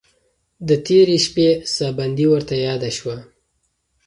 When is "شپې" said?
1.25-1.47